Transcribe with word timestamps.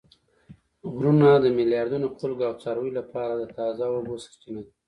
غرونه 0.93 1.29
د 1.39 1.45
میلیاردونو 1.57 2.07
خلکو 2.19 2.41
او 2.49 2.53
څارویو 2.61 2.97
لپاره 2.99 3.33
د 3.35 3.43
تازه 3.57 3.85
اوبو 3.93 4.13
سرچینه 4.23 4.61
ده 4.65 4.71